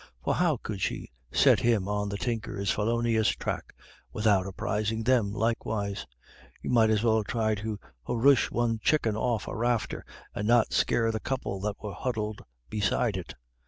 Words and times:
For 0.23 0.33
how 0.33 0.57
could 0.57 0.81
she 0.81 1.11
set 1.31 1.59
him 1.59 1.87
on 1.87 2.09
the 2.09 2.17
Tinker's 2.17 2.71
felonious 2.71 3.27
track 3.29 3.71
without 4.11 4.47
apprising 4.47 5.03
them 5.03 5.31
likewise? 5.31 6.07
You 6.63 6.71
might 6.71 6.89
as 6.89 7.03
well 7.03 7.23
try 7.23 7.53
to 7.53 7.79
huroosh 8.07 8.49
one 8.49 8.79
chicken 8.81 9.15
off 9.15 9.47
a 9.47 9.55
rafter 9.55 10.03
and 10.33 10.47
not 10.47 10.73
scare 10.73 11.11
the 11.11 11.19
couple 11.19 11.59
that 11.59 11.75
were 11.83 11.93
huddled 11.93 12.41
beside 12.67 13.15
it. 13.15 13.35